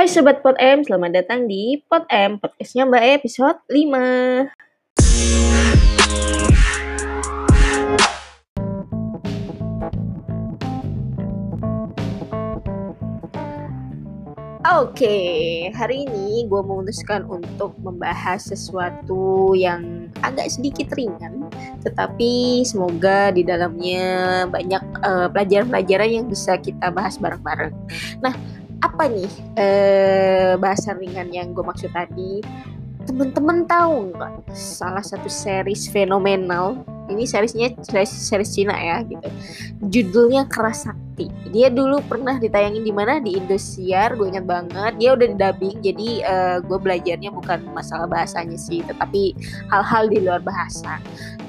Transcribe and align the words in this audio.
Hai 0.00 0.08
Sobat 0.08 0.40
Pot 0.40 0.56
M, 0.56 0.80
selamat 0.80 1.12
datang 1.12 1.44
di 1.44 1.76
Pot 1.84 2.08
M, 2.08 2.40
podcastnya 2.40 2.88
Mbak 2.88 3.02
E, 3.04 3.10
episode 3.20 3.60
5. 3.68 4.48
Oke, 14.80 15.68
hari 15.76 16.08
ini 16.08 16.48
gue 16.48 16.62
memutuskan 16.64 17.28
untuk 17.28 17.76
membahas 17.84 18.40
sesuatu 18.40 19.52
yang 19.52 20.08
agak 20.24 20.48
sedikit 20.48 20.96
ringan, 20.96 21.52
tetapi 21.84 22.64
semoga 22.64 23.28
di 23.36 23.44
dalamnya 23.44 24.48
banyak 24.48 24.80
uh, 25.04 25.28
pelajaran-pelajaran 25.28 26.24
yang 26.24 26.24
bisa 26.24 26.56
kita 26.56 26.88
bahas 26.88 27.20
bareng-bareng. 27.20 27.76
Nah, 28.24 28.32
apa 28.80 29.04
nih 29.08 29.30
uh, 29.60 30.52
bahasan 30.56 31.00
ringan 31.00 31.28
yang 31.32 31.52
gue 31.52 31.64
maksud 31.64 31.92
tadi? 31.92 32.40
Temen-temen 33.04 33.64
tahu 33.64 34.12
nggak 34.12 34.52
salah 34.52 35.04
satu 35.04 35.28
series 35.28 35.88
fenomenal? 35.88 36.80
Ini 37.08 37.24
seriesnya 37.24 37.72
series, 37.80 38.12
series 38.12 38.50
Cina 38.52 38.76
ya 38.76 39.00
gitu. 39.06 39.28
Judulnya 39.88 40.44
Keras 40.50 40.84
Sakti. 40.84 41.32
Dia 41.50 41.68
dulu 41.68 42.00
pernah 42.06 42.38
ditayangin 42.40 42.84
di 42.86 42.94
mana 42.94 43.20
di 43.20 43.36
Indosiar, 43.36 44.16
gue 44.16 44.30
ingat 44.30 44.46
banget. 44.46 44.92
Dia 44.96 45.16
udah 45.16 45.28
dubbing, 45.36 45.76
jadi 45.84 46.08
uh, 46.24 46.56
gue 46.64 46.78
belajarnya 46.80 47.30
bukan 47.34 47.66
masalah 47.76 48.06
bahasanya 48.08 48.56
sih, 48.56 48.80
tetapi 48.86 49.36
hal-hal 49.68 50.08
di 50.08 50.22
luar 50.22 50.40
bahasa. 50.40 50.96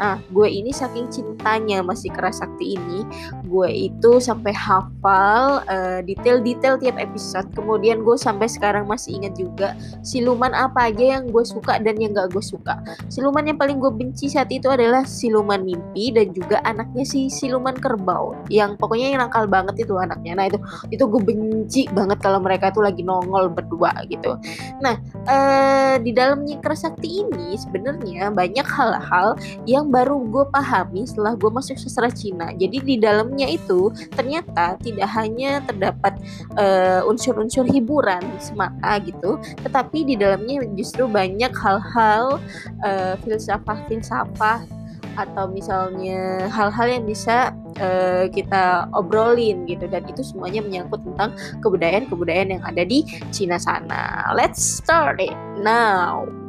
Nah, 0.01 0.17
gue 0.33 0.49
ini 0.49 0.73
saking 0.73 1.13
cintanya 1.13 1.85
masih 1.85 2.09
keras 2.09 2.41
sakti 2.41 2.75
ini, 2.75 3.05
gue 3.45 3.69
itu 3.91 4.17
sampai 4.17 4.51
hafal 4.51 5.61
uh, 5.69 5.99
detail-detail 6.03 6.81
tiap 6.81 6.97
episode. 6.97 7.45
Kemudian 7.53 8.01
gue 8.01 8.17
sampai 8.17 8.49
sekarang 8.49 8.89
masih 8.89 9.21
ingat 9.21 9.37
juga 9.37 9.77
siluman 10.01 10.51
apa 10.51 10.89
aja 10.89 11.19
yang 11.19 11.29
gue 11.29 11.45
suka 11.45 11.79
dan 11.79 11.95
yang 12.01 12.11
gak 12.17 12.33
gue 12.33 12.43
suka. 12.43 12.81
Siluman 13.07 13.45
yang 13.45 13.59
paling 13.61 13.77
gue 13.77 13.91
benci 13.93 14.27
saat 14.27 14.49
itu 14.49 14.67
adalah 14.67 15.03
siluman 15.03 15.50
mimpi 15.59 16.15
dan 16.15 16.31
juga 16.31 16.63
anaknya 16.63 17.03
si 17.03 17.27
siluman 17.27 17.75
kerbau. 17.75 18.31
Yang 18.47 18.79
pokoknya 18.79 19.07
yang 19.11 19.19
nakal 19.27 19.43
banget 19.51 19.83
itu 19.83 19.99
anaknya. 19.99 20.39
Nah 20.39 20.45
itu 20.47 20.57
itu 20.93 21.03
gue 21.03 21.21
benci 21.21 21.81
banget 21.91 22.23
kalau 22.23 22.39
mereka 22.39 22.71
tuh 22.71 22.87
lagi 22.87 23.03
nongol 23.03 23.51
berdua 23.51 23.91
gitu. 24.07 24.39
Nah 24.79 24.95
uh, 25.27 25.95
di 25.99 26.11
dalamnya 26.15 26.61
keras 26.63 26.87
sakti 26.87 27.27
ini 27.27 27.55
sebenarnya 27.59 28.33
banyak 28.33 28.65
hal-hal 28.65 29.37
yang 29.69 29.93
baru 29.93 30.23
gue 30.27 30.45
pahami 30.49 31.05
setelah 31.05 31.37
gue 31.37 31.51
masuk 31.51 31.77
sastra 31.77 32.09
Cina. 32.09 32.53
Jadi 32.55 32.81
di 32.81 32.95
dalamnya 32.97 33.45
itu 33.49 33.93
ternyata 34.13 34.77
tidak 34.81 35.09
hanya 35.13 35.61
terdapat 35.65 36.17
uh, 36.57 37.05
unsur-unsur 37.05 37.65
hiburan 37.69 38.21
semata 38.41 38.97
gitu, 39.01 39.37
tetapi 39.61 40.03
di 40.03 40.15
dalamnya 40.17 40.65
justru 40.73 41.05
banyak 41.05 41.53
hal-hal 41.53 42.41
uh, 42.83 43.13
filsafah-filsafah 43.21 44.80
atau 45.15 45.47
misalnya 45.51 46.47
hal-hal 46.49 46.87
yang 46.87 47.05
bisa 47.07 47.55
uh, 47.79 48.25
kita 48.31 48.87
obrolin 48.95 49.63
gitu 49.67 49.87
dan 49.87 50.03
itu 50.07 50.23
semuanya 50.23 50.63
menyangkut 50.63 51.01
tentang 51.03 51.35
kebudayaan-kebudayaan 51.63 52.59
yang 52.59 52.63
ada 52.63 52.83
di 52.83 53.03
Cina 53.29 53.59
sana. 53.61 54.31
Let's 54.35 54.59
start 54.59 55.21
it 55.21 55.35
now. 55.59 56.40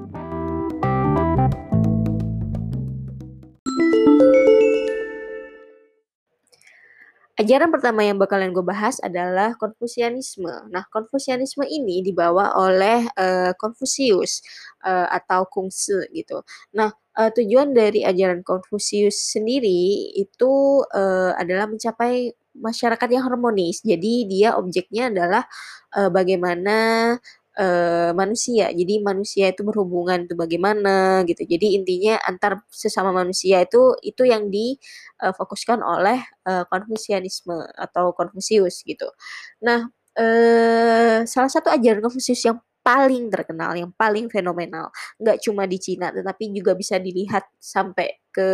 Ajaran 7.43 7.75
pertama 7.75 8.07
yang 8.07 8.23
bakalan 8.23 8.55
gue 8.55 8.63
bahas 8.63 9.03
adalah 9.03 9.59
Konfusianisme. 9.59 10.71
Nah, 10.71 10.87
Konfusianisme 10.87 11.67
ini 11.67 11.99
dibawa 11.99 12.55
oleh 12.55 13.03
uh, 13.19 13.51
Konfusius 13.59 14.47
uh, 14.87 15.11
atau 15.11 15.51
Kungsi 15.51 16.07
gitu. 16.15 16.47
Nah, 16.71 16.95
uh, 17.19 17.35
tujuan 17.35 17.75
dari 17.75 18.07
ajaran 18.07 18.47
Konfusius 18.47 19.19
sendiri 19.35 20.15
itu 20.15 20.87
uh, 20.87 21.35
adalah 21.35 21.67
mencapai 21.67 22.31
masyarakat 22.55 23.09
yang 23.11 23.27
harmonis. 23.27 23.83
Jadi 23.83 24.31
dia 24.31 24.55
objeknya 24.55 25.11
adalah 25.11 25.43
uh, 25.99 26.15
bagaimana 26.15 27.19
uh, 27.59 28.11
manusia. 28.17 28.71
Jadi 28.73 29.03
manusia 29.03 29.51
itu 29.53 29.63
berhubungan 29.67 30.25
itu 30.25 30.35
bagaimana 30.39 31.27
gitu. 31.29 31.45
Jadi 31.45 31.77
intinya 31.77 32.17
antar 32.25 32.65
sesama 32.73 33.11
manusia 33.13 33.65
itu 33.65 33.97
itu 34.01 34.23
yang 34.25 34.49
difokuskan 34.49 35.81
uh, 35.85 35.99
oleh 35.99 36.19
uh, 36.49 36.65
Konfusianisme 36.69 37.57
atau 37.77 38.15
Konfusius 38.17 38.85
gitu. 38.87 39.09
Nah, 39.65 39.89
uh, 40.17 41.19
salah 41.29 41.51
satu 41.51 41.69
ajaran 41.73 42.01
Konfusius 42.05 42.43
yang 42.47 42.59
paling 42.83 43.31
terkenal, 43.31 43.79
yang 43.79 43.91
paling 43.95 44.27
fenomenal. 44.31 44.91
Nggak 45.23 45.39
cuma 45.47 45.67
di 45.71 45.79
Cina, 45.79 46.11
tetapi 46.11 46.51
juga 46.51 46.75
bisa 46.75 46.99
dilihat 46.99 47.47
sampai 47.63 48.22
ke 48.33 48.49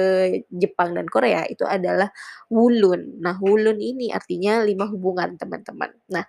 Jepang 0.50 0.92
dan 0.98 1.06
Korea 1.06 1.46
itu 1.46 1.62
adalah 1.62 2.10
wulun. 2.50 3.22
Nah, 3.22 3.38
wulun 3.38 3.78
ini 3.78 4.10
artinya 4.10 4.60
lima 4.66 4.90
hubungan, 4.90 5.38
teman-teman. 5.38 5.94
Nah, 6.10 6.26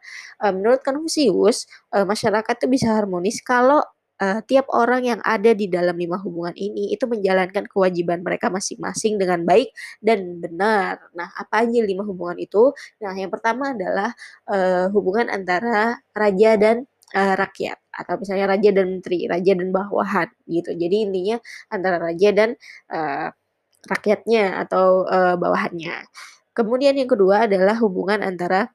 menurut 0.53 0.85
Confucius, 0.85 1.65
masyarakat 1.91 2.55
itu 2.61 2.67
bisa 2.69 2.93
harmonis 2.93 3.41
kalau 3.41 3.81
uh, 4.19 4.39
tiap 4.45 4.67
orang 4.69 5.01
yang 5.07 5.19
ada 5.23 5.55
di 5.55 5.71
dalam 5.71 5.95
lima 5.95 6.19
hubungan 6.19 6.53
ini 6.53 6.91
itu 6.93 7.07
menjalankan 7.07 7.65
kewajiban 7.71 8.21
mereka 8.21 8.51
masing-masing 8.51 9.17
dengan 9.17 9.41
baik 9.47 9.71
dan 10.03 10.37
benar. 10.43 10.99
Nah, 11.15 11.31
apa 11.33 11.65
aja 11.65 11.79
lima 11.81 12.03
hubungan 12.05 12.37
itu? 12.37 12.75
Nah, 13.01 13.15
yang 13.17 13.31
pertama 13.33 13.73
adalah 13.73 14.13
hubungan 14.93 15.31
antara 15.31 15.97
raja 16.13 16.59
dan 16.59 16.85
uh, 17.15 17.35
rakyat 17.37 17.77
atau 17.89 18.15
misalnya 18.21 18.45
raja 18.55 18.69
dan 18.71 18.85
menteri, 18.99 19.25
raja 19.25 19.51
dan 19.57 19.69
bawahan 19.73 20.29
gitu. 20.45 20.71
Jadi 20.75 20.95
intinya 21.09 21.37
antara 21.73 21.97
raja 21.97 22.29
dan 22.31 22.49
uh, 22.93 23.27
rakyatnya 23.87 24.59
atau 24.67 25.07
uh, 25.07 25.35
bawahannya. 25.39 26.05
Kemudian 26.53 26.99
yang 26.99 27.07
kedua 27.07 27.47
adalah 27.47 27.79
hubungan 27.79 28.19
antara 28.19 28.67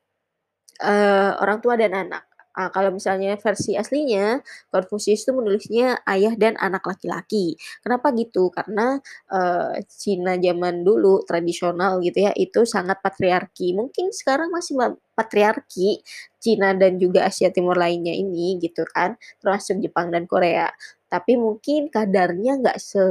uh, 0.81 1.31
orang 1.41 1.59
tua 1.61 1.75
dan 1.77 1.93
anak. 1.93 2.25
Uh, 2.55 2.71
kalau 2.71 2.95
misalnya 2.95 3.35
versi 3.35 3.75
aslinya, 3.75 4.39
Confucius 4.71 5.27
itu 5.27 5.35
menulisnya 5.35 5.99
ayah 6.07 6.39
dan 6.39 6.55
anak 6.63 6.87
laki-laki. 6.87 7.59
Kenapa 7.83 8.15
gitu? 8.15 8.55
Karena 8.55 8.99
uh, 9.35 9.75
Cina 9.91 10.39
zaman 10.39 10.87
dulu 10.87 11.27
tradisional 11.27 11.99
gitu 11.99 12.31
ya, 12.31 12.33
itu 12.39 12.63
sangat 12.63 13.03
patriarki. 13.03 13.75
Mungkin 13.75 14.15
sekarang 14.15 14.55
masih 14.55 14.79
patriarki 15.19 16.01
Cina 16.39 16.73
dan 16.79 16.97
juga 17.03 17.27
Asia 17.27 17.51
Timur 17.51 17.75
lainnya 17.75 18.15
ini 18.15 18.63
gitu 18.63 18.87
kan, 18.87 19.19
termasuk 19.43 19.83
Jepang 19.83 20.15
dan 20.15 20.31
Korea. 20.31 20.71
Tapi 21.11 21.35
mungkin 21.39 21.91
kadarnya 21.91 22.59
nggak 22.63 22.79
se 22.79 23.03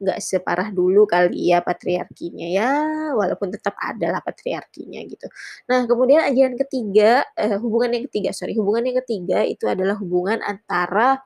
nggak 0.00 0.18
separah 0.24 0.68
dulu 0.72 1.04
kali 1.04 1.52
ya 1.52 1.60
patriarkinya 1.60 2.46
ya 2.48 2.70
walaupun 3.12 3.52
tetap 3.52 3.76
ada 3.76 4.16
lah 4.16 4.20
patriarkinya 4.24 5.00
gitu. 5.04 5.28
Nah 5.68 5.84
kemudian 5.84 6.24
ajaran 6.24 6.56
ketiga 6.56 7.24
eh, 7.36 7.56
hubungan 7.60 8.00
yang 8.00 8.04
ketiga 8.08 8.30
sorry 8.32 8.56
hubungan 8.56 8.88
yang 8.88 8.98
ketiga 9.04 9.44
itu 9.44 9.68
adalah 9.68 9.96
hubungan 10.00 10.40
antara 10.40 11.20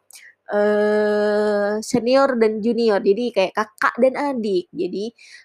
eh, 0.52 1.74
senior 1.80 2.36
dan 2.36 2.60
junior. 2.60 3.00
Jadi 3.00 3.24
kayak 3.32 3.52
kakak 3.56 3.94
dan 4.02 4.14
adik. 4.18 4.68
Jadi 4.74 5.04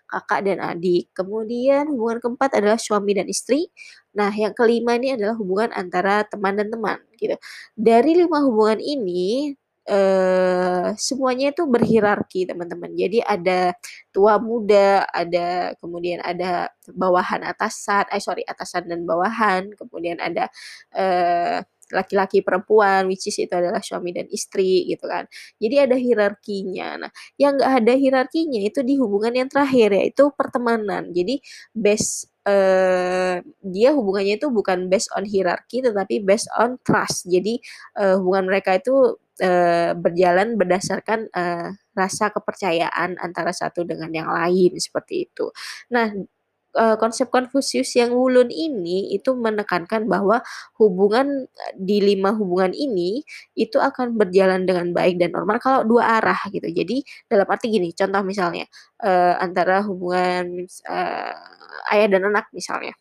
kakak 0.10 0.40
dan 0.48 0.58
adik. 0.60 1.12
Kemudian 1.16 1.88
hubungan 1.94 2.20
keempat 2.24 2.60
adalah 2.60 2.80
suami 2.82 3.16
dan 3.16 3.28
istri. 3.32 3.70
Nah 4.18 4.32
yang 4.34 4.52
kelima 4.58 4.98
ini 5.00 5.16
adalah 5.16 5.36
hubungan 5.40 5.72
antara 5.76 6.26
teman 6.28 6.58
dan 6.60 6.68
teman 6.74 6.98
gitu. 7.20 7.36
Dari 7.78 8.12
lima 8.26 8.44
hubungan 8.44 8.80
ini 8.82 9.54
uh, 9.90 10.94
semuanya 10.96 11.52
itu 11.52 11.66
berhierarki 11.66 12.46
teman-teman. 12.46 12.94
Jadi 12.94 13.20
ada 13.26 13.74
tua 14.14 14.38
muda, 14.38 15.04
ada 15.10 15.74
kemudian 15.82 16.22
ada 16.22 16.70
bawahan 16.94 17.44
atasan, 17.50 18.06
eh 18.14 18.22
sorry 18.22 18.46
atasan 18.46 18.86
dan 18.86 19.04
bawahan, 19.10 19.74
kemudian 19.76 20.22
ada 20.22 20.48
uh, 20.94 21.60
laki-laki 21.90 22.46
perempuan 22.46 23.10
which 23.10 23.26
is 23.28 23.38
itu 23.42 23.50
adalah 23.50 23.82
suami 23.82 24.14
dan 24.14 24.30
istri 24.30 24.86
gitu 24.86 25.10
kan. 25.10 25.26
Jadi 25.58 25.76
ada 25.90 25.98
hierarkinya. 25.98 27.06
Nah 27.06 27.12
yang 27.42 27.58
nggak 27.58 27.74
ada 27.84 27.94
hierarkinya 27.98 28.62
itu 28.62 28.86
di 28.86 28.96
hubungan 29.02 29.34
yang 29.34 29.50
terakhir 29.50 29.98
yaitu 29.98 30.30
pertemanan. 30.38 31.10
Jadi 31.12 31.42
best 31.74 32.30
uh, 32.46 33.42
dia 33.66 33.90
hubungannya 33.94 34.38
itu 34.38 34.48
bukan 34.54 34.88
based 34.88 35.10
on 35.18 35.26
hierarki 35.26 35.82
tetapi 35.82 36.22
based 36.22 36.50
on 36.58 36.78
trust. 36.86 37.26
Jadi 37.26 37.58
uh, 37.98 38.22
hubungan 38.22 38.54
mereka 38.54 38.78
itu 38.78 39.18
uh, 39.42 39.92
berjalan 39.98 40.56
berdasarkan 40.60 41.28
uh, 41.34 41.74
rasa 41.96 42.32
kepercayaan 42.32 43.20
antara 43.20 43.52
satu 43.52 43.84
dengan 43.84 44.12
yang 44.12 44.30
lain 44.30 44.78
seperti 44.80 45.28
itu. 45.28 45.52
Nah, 45.92 46.12
uh, 46.76 46.96
konsep 47.02 47.28
Konfusius 47.34 47.96
yang 47.98 48.14
Wulun 48.14 48.54
ini 48.54 49.16
itu 49.16 49.34
menekankan 49.34 50.06
bahwa 50.06 50.44
hubungan 50.78 51.50
di 51.76 52.04
lima 52.04 52.36
hubungan 52.36 52.76
ini 52.76 53.24
itu 53.58 53.78
akan 53.82 54.16
berjalan 54.20 54.66
dengan 54.68 54.94
baik 54.94 55.18
dan 55.18 55.34
normal 55.34 55.58
kalau 55.58 55.82
dua 55.88 56.20
arah 56.22 56.40
gitu. 56.52 56.68
Jadi 56.70 57.02
dalam 57.26 57.48
arti 57.50 57.72
gini, 57.74 57.90
contoh 57.96 58.22
misalnya 58.22 58.66
uh, 59.02 59.40
antara 59.42 59.82
hubungan 59.86 60.68
uh, 60.86 61.34
ayah 61.96 62.08
dan 62.12 62.30
anak 62.30 62.52
misalnya. 62.54 62.94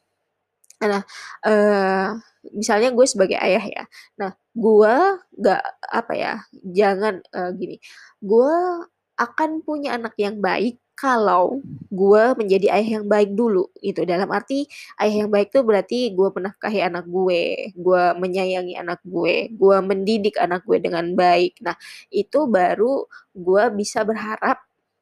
Nah, 0.78 1.02
uh, 1.42 2.14
misalnya 2.54 2.90
gue 2.94 3.06
sebagai 3.08 3.38
ayah 3.40 3.64
ya. 3.64 3.84
Nah, 4.20 4.30
gue 4.56 4.94
nggak 5.38 5.62
apa 5.92 6.12
ya, 6.16 6.34
jangan, 6.64 7.20
eee, 7.34 7.50
gini, 7.58 7.76
gue 8.22 8.52
akan 9.18 9.50
punya 9.66 9.98
anak 9.98 10.14
yang 10.18 10.38
baik 10.38 10.78
kalau 10.98 11.62
gue 11.94 12.24
menjadi 12.34 12.74
ayah 12.74 13.02
yang 13.02 13.06
baik 13.06 13.30
dulu 13.38 13.70
gitu. 13.82 14.02
Dalam 14.06 14.26
arti 14.34 14.66
ayah 14.98 15.26
yang 15.26 15.30
baik 15.30 15.50
tuh 15.54 15.62
berarti 15.62 16.10
gue 16.14 16.28
menafkahi 16.34 16.82
anak 16.82 17.06
gue, 17.06 17.70
gue 17.74 18.02
menyayangi 18.18 18.74
anak 18.78 18.98
gue, 19.06 19.50
gue 19.54 19.76
mendidik 19.82 20.34
anak 20.42 20.66
gue 20.66 20.78
dengan 20.82 21.06
baik. 21.14 21.58
Nah, 21.62 21.74
itu 22.10 22.46
baru 22.50 23.06
gue 23.34 23.64
bisa 23.78 24.02
berharap 24.06 24.58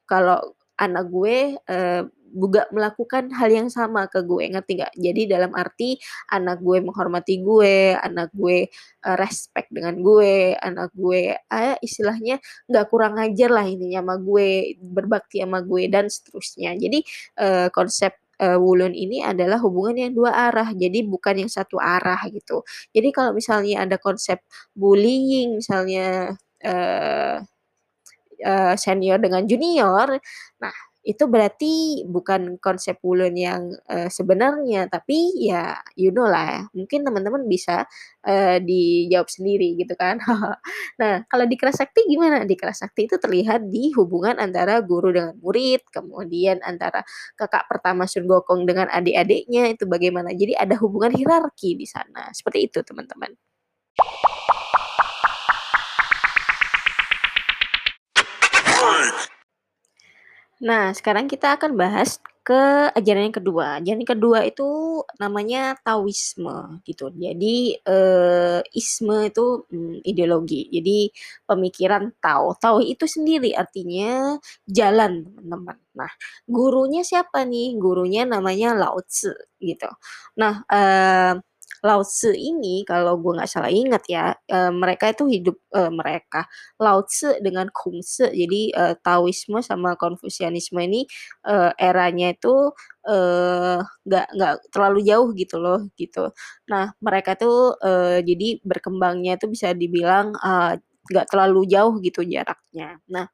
kalau 0.08 0.56
anak 0.76 1.08
gue, 1.08 1.56
eee, 1.64 2.02
juga 2.36 2.68
melakukan 2.74 3.32
hal 3.32 3.48
yang 3.50 3.68
sama 3.72 4.06
ke 4.12 4.20
gue, 4.28 4.44
ngerti 4.52 4.72
nggak? 4.78 4.92
Jadi 5.00 5.22
dalam 5.32 5.52
arti 5.56 5.96
anak 6.32 6.60
gue 6.60 6.78
menghormati 6.84 7.40
gue, 7.40 7.96
anak 7.96 8.28
gue, 8.36 8.68
eee, 9.06 9.16
respect 9.18 9.72
dengan 9.72 9.96
gue, 10.04 10.52
anak 10.60 10.92
gue, 10.94 11.32
eee, 11.40 11.74
istilahnya 11.80 12.36
nggak 12.68 12.86
kurang 12.92 13.16
ajar 13.18 13.50
lah 13.52 13.64
intinya 13.66 14.04
sama 14.04 14.16
gue, 14.20 14.76
berbakti 14.80 15.40
sama 15.42 15.60
gue 15.64 15.88
dan 15.88 16.06
seterusnya. 16.12 16.76
Jadi, 16.76 17.00
eee, 17.40 17.68
konsep, 17.72 18.12
eee, 18.42 18.58
Wulun 18.60 18.92
ini 18.92 19.24
adalah 19.24 19.56
hubungan 19.64 19.96
yang 20.08 20.12
dua 20.16 20.32
arah, 20.52 20.68
jadi 20.76 21.00
bukan 21.08 21.46
yang 21.46 21.50
satu 21.52 21.80
arah 21.80 22.20
gitu. 22.30 22.62
Jadi 22.92 23.08
kalau 23.16 23.32
misalnya 23.36 23.84
ada 23.88 23.96
konsep 24.00 24.40
bullying 24.76 25.58
misalnya, 25.60 26.36
eee 26.64 27.40
eee, 28.42 28.74
senior 28.80 29.18
dengan 29.22 29.44
junior, 29.48 30.18
nah 30.62 30.74
itu 31.06 31.24
berarti 31.30 32.02
bukan 32.10 32.58
konsep 32.58 32.98
Wulun 33.06 33.38
yang, 33.38 33.70
eee, 33.86 34.10
sebenarnya, 34.10 34.90
tapi 34.90 35.30
ya 35.38 35.78
you 35.94 36.10
know 36.10 36.26
lah, 36.26 36.66
mungkin 36.74 37.06
teman-teman 37.06 37.46
bisa, 37.46 37.86
eee, 38.26 38.58
dijawab 38.66 39.30
sendiri 39.30 39.78
gitu 39.78 39.94
kan. 39.94 40.18
Nah, 41.00 41.22
kalau 41.28 41.44
di 41.44 41.56
Kerasakti 41.60 42.08
gimana? 42.08 42.42
Di 42.48 42.56
Kerasakti 42.56 43.04
itu 43.08 43.16
terlihat 43.20 43.68
di 43.68 43.92
hubungan 43.94 44.40
antara 44.40 44.80
guru 44.80 45.12
dengan 45.12 45.36
murid, 45.38 45.84
kemudian 45.92 46.58
antara 46.64 47.04
kakak 47.36 47.68
pertama 47.68 48.08
Sun 48.08 48.24
Gokong 48.26 48.64
dengan 48.64 48.88
adik-adiknya 48.90 49.68
itu 49.76 49.84
bagaimana. 49.84 50.32
Jadi 50.32 50.56
ada 50.56 50.74
hubungan 50.80 51.12
hierarki 51.12 51.76
di 51.76 51.84
sana, 51.86 52.32
seperti 52.32 52.72
itu 52.72 52.80
teman-teman. 52.80 53.30
Nah, 60.64 60.88
sekarang 60.96 61.28
kita 61.28 61.60
akan 61.60 61.76
bahas 61.76 62.16
ke 62.46 62.88
ajaran 62.96 63.28
yang 63.28 63.36
kedua. 63.36 63.76
Ajaran 63.82 64.00
yang 64.00 64.08
kedua 64.16 64.38
itu 64.48 64.64
namanya 65.20 65.76
Taoisme 65.84 66.80
gitu. 66.88 67.12
Jadi, 67.12 67.76
eee, 67.76 68.60
isme 68.72 69.28
itu, 69.28 69.66
mmm, 69.68 70.00
ideologi. 70.06 70.64
Jadi 70.72 71.12
pemikiran 71.44 72.08
Tao. 72.22 72.56
Tao 72.56 72.80
itu 72.80 73.04
sendiri 73.04 73.52
artinya 73.52 74.38
jalan, 74.64 75.28
teman-teman. 75.36 75.76
Nah, 75.92 76.12
gurunya 76.48 77.02
siapa 77.04 77.44
nih? 77.44 77.76
Gurunya 77.76 78.24
namanya 78.24 78.72
Lao 78.78 78.96
Tzu 79.04 79.34
gitu. 79.60 79.90
Nah, 80.40 80.64
eee, 80.72 81.36
Lao 81.84 82.00
Tzu 82.06 82.32
ini 82.32 82.84
kalau 82.88 83.19
gue 83.20 83.37
nggak 83.37 83.50
salah 83.50 83.69
ingat 83.73 84.05
ya, 84.08 84.32
eee, 84.49 84.70
mereka 84.73 85.12
itu 85.12 85.25
hidup 85.28 85.56
eee, 85.76 85.90
mereka, 85.93 86.46
Lao 86.81 87.05
Tzu 87.05 87.40
dengan 87.44 87.69
Kungzi 87.75 88.28
jadi, 88.32 88.61
eee, 88.73 88.94
Taoisme 89.05 89.61
sama 89.61 89.96
Konfusianisme 90.00 90.81
ini, 90.81 91.05
eee, 91.44 91.70
eranya 91.81 92.32
itu, 92.32 92.73
nggak 94.06 94.26
nggak 94.37 94.55
terlalu 94.73 95.00
jauh 95.06 95.28
gitu 95.37 95.56
loh, 95.62 95.81
gitu. 96.00 96.31
Nah, 96.70 96.90
mereka 97.02 97.34
tuh, 97.38 97.76
eee, 97.84 98.25
jadi 98.26 98.49
berkembangnya 98.64 99.37
itu 99.38 99.46
bisa 99.50 99.73
dibilang, 99.76 100.32
eee, 100.40 100.81
nggak 101.12 101.26
terlalu 101.31 101.67
jauh 101.70 101.94
gitu 102.02 102.23
jaraknya. 102.26 102.99
Nah, 103.12 103.26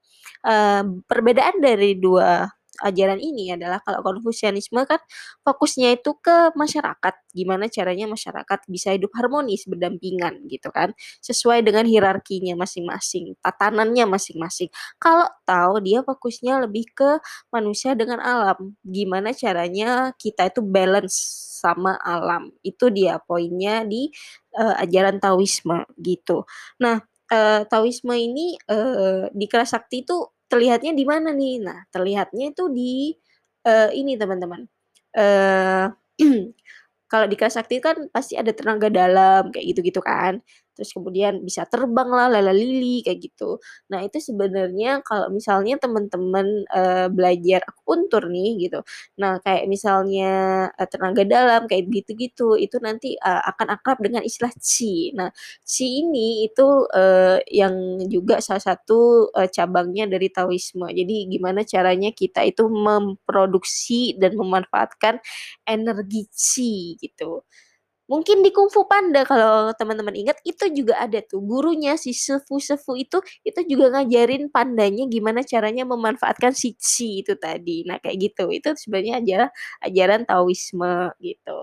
eee, 0.48 0.82
perbedaan 1.08 1.58
dari 1.62 1.96
2 2.00 2.48
ajaran 2.82 3.18
ini 3.22 3.54
adalah 3.54 3.80
kalau 3.86 4.02
Konfusianisme 4.04 4.82
kan 4.84 5.00
fokusnya 5.46 5.94
itu 5.98 6.12
ke 6.20 6.52
masyarakat, 6.58 7.14
gimana 7.34 7.66
caranya 7.70 8.06
masyarakat 8.10 8.58
bisa 8.68 8.92
hidup 8.94 9.10
harmonis, 9.16 9.64
berdampingan 9.70 10.44
gitu 10.50 10.68
kan, 10.74 10.92
sesuai 11.24 11.62
dengan 11.66 11.86
hierarkinya 11.88 12.54
masing-masing, 12.58 13.34
tatanannya 13.42 14.04
masing-masing. 14.10 14.68
Kalau 15.00 15.26
Tao 15.46 15.78
dia 15.82 16.02
fokusnya 16.06 16.62
lebih 16.68 16.86
ke 16.94 17.18
manusia 17.54 17.94
dengan 17.98 18.18
alam, 18.22 18.74
gimana 18.86 19.32
caranya 19.34 20.12
kita 20.18 20.50
itu 20.50 20.60
balance 20.64 21.16
sama 21.62 21.94
alam, 22.02 22.50
itu 22.66 22.90
dia 22.90 23.22
poinnya 23.22 23.86
di, 23.86 24.10
eee, 24.58 24.74
ajaran 24.82 25.22
Taoisme 25.22 25.86
gitu. 26.02 26.42
Nah, 26.82 26.98
eee, 27.30 27.62
Taoisme 27.70 28.14
ini, 28.18 28.58
eee, 28.66 29.30
di 29.34 29.46
Kerasakti 29.46 30.02
itu 30.06 30.16
terlihatnya 30.52 30.92
di 30.96 31.04
mana 31.08 31.32
nih? 31.32 31.54
Nah, 31.64 31.80
terlihatnya 31.94 32.52
itu 32.52 32.64
di, 32.72 33.16
eee, 33.66 33.90
ini 34.00 34.12
teman-teman, 34.20 34.62
eee, 35.16 35.86
kalau 37.12 37.26
di 37.30 37.36
Kerasakti 37.40 37.78
kan 37.84 38.08
pasti 38.14 38.34
ada 38.40 38.52
tenaga 38.56 38.88
dalam 38.92 39.50
kayak 39.54 39.66
gitu-gitu 39.76 40.00
kan. 40.04 40.40
Terus 40.76 40.90
kemudian 40.96 41.44
bisa 41.44 41.64
terbang 41.68 42.08
lah, 42.08 42.28
lalalili, 42.32 43.04
kayak 43.04 43.20
gitu. 43.32 43.60
Nah, 43.92 44.00
itu 44.06 44.18
sebenarnya 44.22 45.04
kalau 45.04 45.28
misalnya 45.34 45.76
teman-teman, 45.80 46.64
eee, 46.72 47.06
belajar 47.12 47.60
akupuntur 47.68 48.28
nih 48.32 48.68
gitu, 48.68 48.80
nah 49.20 49.36
kayak 49.44 49.68
misalnya, 49.68 50.30
eee, 50.80 50.88
tenaga 50.88 51.22
dalam 51.28 51.62
kayak 51.68 51.84
gitu-gitu, 51.92 52.56
itu 52.56 52.76
nanti, 52.80 53.14
eee, 53.20 53.42
akan 53.52 53.68
akrab 53.76 53.98
dengan 54.00 54.24
istilah 54.24 54.52
Qi. 54.56 55.12
Nah, 55.16 55.28
Qi 55.66 55.86
ini 56.04 56.48
itu, 56.48 56.66
eee, 56.94 57.38
yang 57.52 57.74
juga 58.08 58.40
salah 58.40 58.62
satu, 58.64 59.28
eee, 59.36 59.48
cabangnya 59.52 60.08
dari 60.08 60.28
Taoisme. 60.32 60.88
Jadi 60.92 61.28
gimana 61.32 61.62
caranya 61.68 62.10
kita 62.16 62.42
itu 62.48 62.64
memproduksi 62.70 64.16
dan 64.20 64.34
memanfaatkan 64.40 65.20
energi 65.68 66.26
Qi 66.32 66.96
gitu. 67.02 67.44
Mungkin 68.10 68.42
di 68.42 68.50
Kung 68.50 68.66
Fu 68.66 68.82
Panda 68.90 69.22
kalau 69.22 69.70
teman-teman 69.78 70.10
ingat 70.18 70.42
itu 70.42 70.66
juga 70.74 70.98
ada 70.98 71.22
tuh 71.22 71.38
gurunya 71.38 71.94
si 71.94 72.10
Sifu-Sifu 72.10 72.98
itu, 72.98 73.22
itu 73.46 73.60
juga 73.70 73.94
ngajarin 73.94 74.50
pandanya 74.50 75.06
gimana 75.06 75.40
caranya 75.46 75.86
memanfaatkan 75.86 76.50
si 76.50 76.74
Qi 76.74 77.22
itu 77.22 77.38
tadi. 77.38 77.86
Nah 77.86 78.02
kayak 78.02 78.18
gitu, 78.18 78.50
itu 78.50 78.74
sebenarnya 78.74 79.22
adalah 79.22 79.48
ajaran 79.86 80.26
Taoisme 80.26 81.14
gitu. 81.22 81.56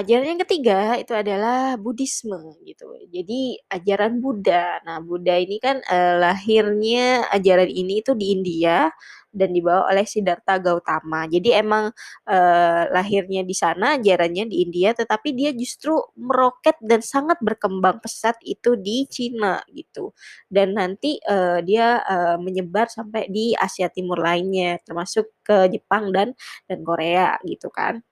Ajaran 0.00 0.36
yang 0.36 0.42
ketiga 0.48 0.96
itu 0.98 1.12
adalah 1.14 1.76
Buddhisme 1.76 2.56
gitu. 2.66 2.90
Jadi 3.12 3.60
ajaran 3.70 4.18
Buddha. 4.24 4.80
Nah, 4.88 4.98
Buddha 5.04 5.36
ini 5.38 5.56
kan, 5.62 5.78
eee, 5.84 6.14
lahirnya 6.22 7.28
ajaran 7.30 7.68
ini 7.70 8.00
itu 8.02 8.12
di 8.18 8.32
India 8.34 8.88
dan 9.30 9.54
dibawa 9.54 9.86
oleh 9.92 10.02
Siddhartha 10.08 10.58
Gautama. 10.58 11.28
Jadi 11.30 11.54
emang, 11.54 11.92
eee, 12.26 12.82
lahirnya 12.90 13.42
di 13.46 13.54
sana, 13.54 13.94
ajarannya 14.00 14.44
di 14.50 14.56
India, 14.66 14.90
tetapi 14.96 15.32
dia 15.38 15.54
justru 15.54 15.94
meroket 16.18 16.74
dan 16.82 16.98
sangat 17.04 17.38
berkembang 17.44 18.02
pesat 18.02 18.34
itu 18.42 18.74
di 18.80 19.06
Cina 19.06 19.62
gitu. 19.70 20.10
Dan 20.50 20.74
nanti, 20.74 21.20
eee, 21.22 21.62
dia, 21.68 22.02
eee, 22.04 22.36
menyebar 22.42 22.90
sampai 22.90 23.30
di 23.30 23.54
Asia 23.54 23.86
Timur 23.92 24.18
lainnya, 24.18 24.82
termasuk 24.82 25.30
ke 25.46 25.70
Jepang 25.70 26.10
dan 26.10 26.34
dan 26.66 26.82
Korea 26.82 27.38
gitu 27.46 27.70
kan. 27.70 28.02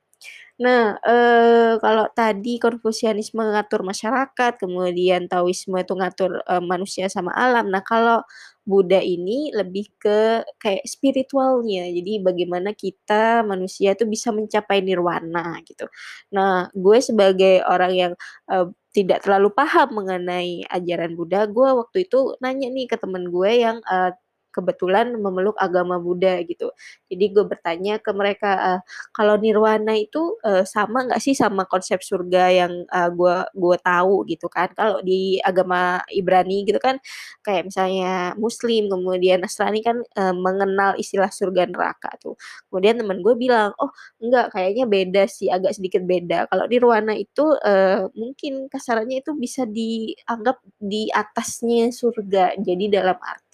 Nah, 0.59 0.99
eee, 1.07 1.79
kalau 1.79 2.11
tadi 2.19 2.59
Konfusianisme 2.59 3.39
ngatur 3.47 3.87
masyarakat, 3.87 4.59
kemudian 4.59 5.31
Taoisme 5.31 5.79
itu 5.79 5.95
ngatur, 5.95 6.43
eee, 6.43 6.63
manusia 6.67 7.07
sama 7.07 7.31
alam. 7.39 7.71
Nah, 7.71 7.79
kalau 7.87 8.27
Buddha 8.67 8.99
ini 8.99 9.55
lebih 9.55 9.87
ke 10.03 10.43
kayak 10.59 10.83
spiritualnya. 10.85 11.87
Jadi 11.95 12.19
bagaimana 12.21 12.75
kita 12.75 13.47
manusia 13.47 13.95
itu 13.95 14.03
bisa 14.11 14.35
mencapai 14.35 14.83
nirwana 14.83 15.63
gitu. 15.63 15.87
Nah, 16.35 16.67
gue 16.75 16.99
sebagai 17.01 17.63
orang 17.63 17.93
yang, 17.95 18.13
eee, 18.51 18.67
tidak 18.91 19.23
terlalu 19.23 19.55
paham 19.55 19.95
mengenai 19.95 20.67
ajaran 20.75 21.15
Buddha, 21.15 21.47
gue 21.47 21.69
waktu 21.71 22.03
itu 22.11 22.35
nanya 22.43 22.67
nih 22.75 22.91
ke 22.91 22.97
temen 22.99 23.31
gue 23.31 23.51
yang, 23.63 23.79
eee, 23.87 24.11
kebetulan 24.59 25.15
memeluk 25.19 25.55
agama 25.63 26.03
Buddha 26.03 26.43
gitu. 26.43 26.75
Jadi 27.07 27.25
gue 27.35 27.45
bertanya 27.47 28.03
ke 28.03 28.11
mereka, 28.17 28.51
eee, 28.59 28.81
"Kalau 29.15 29.37
nirwana 29.39 29.95
itu, 29.97 30.37
eee, 30.43 30.67
sama 30.67 31.07
nggak 31.07 31.21
sih 31.23 31.35
sama 31.39 31.65
konsep 31.71 32.03
surga 32.03 32.45
yang, 32.53 32.73
eee, 32.91 33.09
gua 33.15 33.47
gua 33.55 33.77
tahu?" 33.81 34.27
Gitu 34.29 34.47
kan. 34.51 34.69
Kalau 34.77 35.01
di 35.07 35.39
agama 35.41 36.03
Ibrani 36.13 36.67
gitu 36.69 36.79
kan, 36.83 36.99
kayak 37.47 37.69
misalnya 37.71 38.35
Muslim, 38.39 38.89
kemudian 38.93 39.41
Nasrani 39.45 39.81
kan, 39.85 40.03
eee, 40.05 40.35
mengenal 40.37 40.95
istilah 41.01 41.31
surga 41.33 41.67
neraka 41.71 42.11
tuh. 42.21 42.35
Kemudian 42.71 43.01
temen 43.01 43.21
gue 43.25 43.35
bilang, 43.39 43.73
"Oh 43.81 43.91
enggak, 44.23 44.53
kayaknya 44.55 44.85
beda 44.89 45.23
sih, 45.31 45.49
agak 45.53 45.77
sedikit 45.79 46.03
beda. 46.05 46.49
Kalau 46.51 46.65
nirwana 46.71 47.15
itu, 47.17 47.45
eee, 47.65 48.09
mungkin 48.19 48.67
kasarannya 48.73 49.23
itu 49.25 49.33
bisa 49.39 49.65
dianggap 49.69 50.61
di 50.81 51.09
atasnya 51.13 51.89
surga. 51.95 52.57
Jadi 52.61 52.85
dalam 52.93 53.17
arti, 53.21 53.48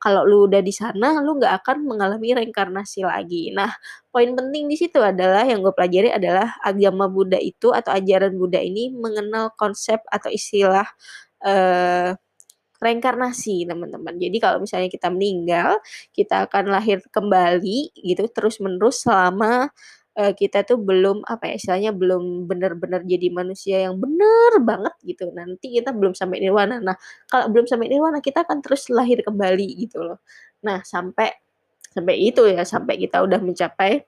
kalau 0.00 0.26
lu 0.26 0.48
udah 0.50 0.60
di 0.64 0.72
sana, 0.74 1.20
lu 1.22 1.38
nggak 1.38 1.62
akan 1.62 1.86
mengalami 1.86 2.34
reinkarnasi 2.36 3.06
lagi. 3.06 3.54
Nah, 3.54 3.70
poin 4.10 4.32
penting 4.34 4.66
di 4.66 4.76
situ 4.78 4.98
adalah 4.98 5.46
yang 5.46 5.62
gue 5.62 5.72
pelajari 5.74 6.10
adalah 6.10 6.56
agama 6.64 7.06
Buddha 7.06 7.38
itu 7.38 7.70
atau 7.70 7.94
ajaran 7.94 8.34
Buddha 8.34 8.58
ini 8.58 8.90
mengenal 8.94 9.52
konsep 9.54 10.02
atau 10.10 10.28
istilah 10.32 10.86
uh, 11.46 12.12
reinkarnasi 12.80 13.68
teman-teman. 13.68 14.16
Jadi 14.16 14.36
kalau 14.40 14.58
misalnya 14.64 14.88
kita 14.88 15.12
meninggal, 15.12 15.78
kita 16.16 16.48
akan 16.48 16.72
lahir 16.72 17.04
kembali 17.12 17.92
gitu 17.92 18.24
terus-menerus 18.32 19.04
selama 19.04 19.68
uh, 20.18 20.32
kita 20.34 20.66
tuh 20.66 20.80
belum 20.80 21.22
apa 21.26 21.52
ya 21.52 21.54
istilahnya 21.60 21.92
belum 21.94 22.50
benar-benar 22.50 23.06
jadi 23.06 23.28
manusia 23.30 23.76
yang 23.86 24.00
benar 24.00 24.58
banget 24.64 24.94
gitu. 25.06 25.30
Nanti 25.30 25.78
kita 25.78 25.94
belum 25.94 26.16
sampai 26.16 26.42
nirwana. 26.42 26.82
Nah, 26.82 26.96
kalau 27.30 27.52
belum 27.52 27.66
sampai 27.70 27.86
nirwana 27.92 28.18
kita 28.24 28.42
akan 28.42 28.58
terus 28.64 28.88
lahir 28.90 29.22
kembali 29.22 29.68
gitu 29.86 30.02
loh. 30.02 30.18
Nah, 30.66 30.82
sampai 30.82 31.30
sampai 31.90 32.16
itu 32.22 32.46
ya 32.46 32.62
sampai 32.62 32.98
kita 33.02 33.22
udah 33.22 33.42
mencapai 33.42 34.06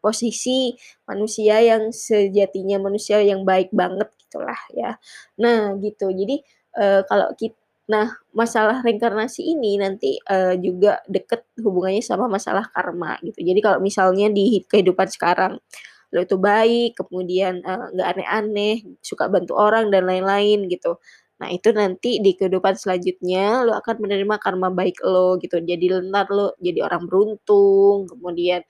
posisi 0.00 0.76
manusia 1.08 1.58
yang 1.64 1.90
sejatinya 1.90 2.78
manusia 2.78 3.18
yang 3.24 3.42
baik 3.42 3.72
banget 3.74 4.06
gitulah 4.22 4.60
ya. 4.72 5.00
Nah, 5.40 5.74
gitu. 5.82 6.12
Jadi 6.12 6.40
uh, 6.78 7.02
kalau 7.08 7.32
kita 7.34 7.65
Nah, 7.86 8.18
masalah 8.34 8.82
reinkarnasi 8.82 9.46
ini 9.46 9.78
nanti 9.78 10.18
uh, 10.26 10.58
juga 10.58 10.98
deket 11.06 11.46
hubungannya 11.62 12.02
sama 12.02 12.26
masalah 12.26 12.66
karma 12.74 13.14
gitu. 13.22 13.38
Jadi 13.46 13.60
kalau 13.62 13.78
misalnya 13.78 14.26
di 14.26 14.66
kehidupan 14.66 15.06
sekarang 15.06 15.62
lo 16.10 16.18
itu 16.22 16.34
baik, 16.38 16.98
kemudian 16.98 17.62
uh, 17.62 17.86
nggak 17.94 18.08
aneh-aneh, 18.18 18.82
suka 19.02 19.30
bantu 19.30 19.54
orang 19.54 19.94
dan 19.94 20.02
lain-lain 20.06 20.66
gitu. 20.66 20.98
Nah, 21.38 21.48
itu 21.52 21.70
nanti 21.70 22.18
di 22.24 22.34
kehidupan 22.34 22.74
selanjutnya 22.74 23.62
lo 23.62 23.78
akan 23.78 23.96
menerima 24.02 24.34
karma 24.42 24.68
baik 24.74 24.98
lo 25.06 25.38
gitu. 25.38 25.62
Jadi 25.62 25.86
lentar 25.92 26.26
lo 26.34 26.58
jadi 26.58 26.82
orang 26.82 27.06
beruntung, 27.06 28.10
kemudian 28.10 28.66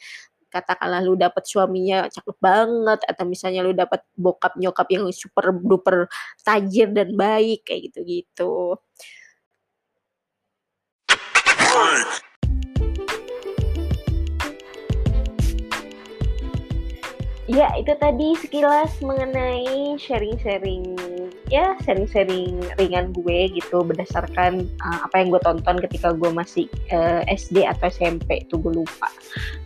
katakanlah 0.57 1.05
lu 1.05 1.15
dapet 1.21 1.45
suaminya 1.45 2.09
cakep 2.09 2.37
banget 2.41 3.01
atau 3.05 3.25
misalnya 3.29 3.61
lu 3.61 3.77
dapet 3.77 4.01
bokap 4.17 4.57
nyokap 4.57 4.89
yang 4.89 5.05
super 5.13 5.53
duper 5.53 6.09
tajir 6.41 6.89
dan 6.97 7.13
baik 7.13 7.69
kayak 7.69 7.93
gitu-gitu. 7.93 8.81
Ya, 17.47 17.71
itu 17.79 17.95
tadi 17.95 18.35
sekilas 18.43 18.99
mengenai 18.99 19.95
sharing-sharing 20.03 20.99
ya 21.47 21.79
sharing-sharing 21.87 22.59
ringan 22.75 23.15
gue 23.15 23.47
gitu 23.55 23.87
berdasarkan 23.87 24.67
uh, 24.83 24.99
apa 25.07 25.23
yang 25.23 25.31
gue 25.31 25.43
tonton 25.47 25.79
ketika 25.79 26.11
gue 26.11 26.31
masih 26.35 26.67
uh, 26.91 27.23
SD 27.31 27.63
atau 27.63 27.87
SMP 27.87 28.43
itu 28.43 28.59
gue 28.59 28.83
lupa. 28.83 29.07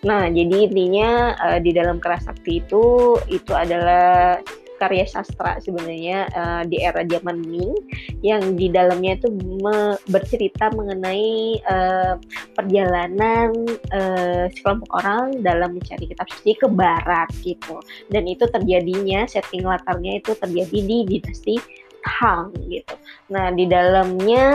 Nah, 0.04 0.28
jadi 0.28 0.68
intinya 0.68 1.32
uh, 1.40 1.56
di 1.56 1.72
dalam 1.72 1.96
kerasakti 1.96 2.60
itu 2.60 3.16
itu 3.32 3.52
adalah 3.56 4.36
karya 4.80 5.04
sastra 5.04 5.60
sebenarnya 5.60 6.24
uh, 6.32 6.62
di 6.64 6.80
era 6.80 7.04
zaman 7.04 7.44
Ming 7.44 7.76
yang 8.24 8.56
di 8.56 8.72
dalamnya 8.72 9.20
itu 9.20 9.28
me 9.60 10.00
bercerita 10.08 10.72
mengenai 10.72 11.60
uh, 11.68 12.16
perjalanan 12.56 13.52
uh, 13.92 14.48
sekelompok 14.48 14.90
orang 15.04 15.44
dalam 15.44 15.76
mencari 15.76 16.08
kitab 16.08 16.24
suci 16.32 16.56
ke 16.56 16.66
barat 16.72 17.28
gitu 17.44 17.76
dan 18.08 18.24
itu 18.24 18.48
terjadinya 18.48 19.28
setting 19.28 19.68
latarnya 19.68 20.16
itu 20.16 20.32
terjadi 20.32 20.78
di 20.80 20.98
dinasti 21.04 21.60
Hang 22.00 22.56
gitu. 22.72 22.96
Nah 23.28 23.52
di 23.52 23.68
dalamnya 23.68 24.48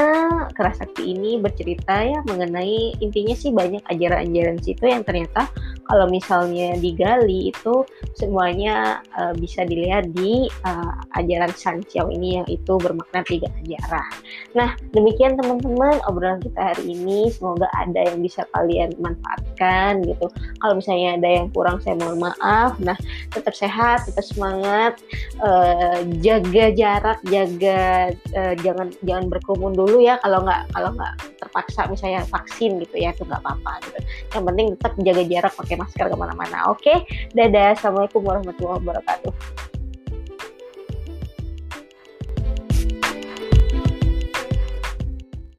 kerasakti 0.58 1.14
ini 1.14 1.38
bercerita 1.38 2.02
ya 2.02 2.20
mengenai 2.26 2.98
intinya 2.98 3.38
sih 3.38 3.54
banyak 3.54 3.86
ajaran-ajaran 3.86 4.58
situ 4.66 4.82
yang 4.90 5.06
ternyata 5.06 5.46
kalau 5.86 6.10
misalnya 6.10 6.74
digali 6.82 7.54
itu 7.54 7.86
semuanya 8.18 9.06
uh, 9.18 9.34
bisa 9.38 9.62
dilihat 9.66 10.10
di 10.18 10.50
uh, 10.66 10.94
ajaran 11.18 11.54
Sanjiao 11.54 12.10
ini 12.10 12.42
yang 12.42 12.48
itu 12.50 12.74
bermakna 12.82 13.22
tiga 13.26 13.48
ajaran. 13.62 14.12
Nah 14.58 14.74
demikian 14.92 15.38
teman-teman 15.38 16.02
obrolan 16.10 16.42
kita 16.42 16.74
hari 16.74 16.98
ini 16.98 17.30
semoga 17.30 17.70
ada 17.78 18.02
yang 18.02 18.20
bisa 18.22 18.44
kalian 18.58 18.98
manfaatkan 18.98 20.02
gitu. 20.10 20.26
Kalau 20.62 20.74
misalnya 20.74 21.22
ada 21.22 21.30
yang 21.30 21.48
kurang 21.54 21.78
saya 21.82 21.96
mohon 22.02 22.18
maaf. 22.18 22.78
Nah 22.82 22.98
tetap 23.30 23.54
sehat, 23.54 24.10
tetap 24.10 24.26
semangat, 24.26 24.98
uh, 25.42 26.02
jaga 26.20 26.74
jarak, 26.74 27.20
jaga 27.30 28.12
uh, 28.34 28.56
jangan 28.66 28.90
jangan 29.06 29.26
berkerumun 29.30 29.78
dulu 29.78 30.02
ya 30.02 30.18
kalau 30.26 30.42
nggak 30.42 30.66
kalau 30.74 30.90
nggak 30.98 31.14
terpaksa 31.38 31.86
misalnya 31.88 32.26
vaksin 32.26 32.82
gitu 32.82 32.96
ya 32.98 33.14
itu 33.14 33.22
nggak 33.22 33.42
apa-apa 33.46 33.86
gitu. 33.86 34.00
Yang 34.34 34.44
penting 34.50 34.68
tetap 34.76 34.94
jaga 34.98 35.24
jarak 35.30 35.54
pakai 35.54 35.75
pakai 35.76 35.84
masker 35.84 36.06
ke 36.08 36.16
mana-mana. 36.16 36.72
Oke, 36.72 37.04
dadah. 37.36 37.76
Assalamualaikum 37.76 38.24
warahmatullahi 38.24 38.80
wabarakatuh. 38.80 39.75